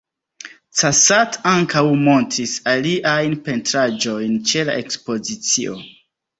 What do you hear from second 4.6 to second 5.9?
la Ekspozicio.